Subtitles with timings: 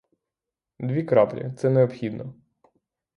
[0.79, 2.33] Дві краплі, це необхідно.